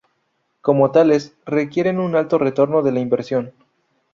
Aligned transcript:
Como 0.61 0.89
tales, 0.89 1.35
requieren 1.45 1.99
un 1.99 2.15
alto 2.15 2.39
retorno 2.39 2.81
de 2.81 2.91
la 2.91 3.01
inversión. 3.01 3.51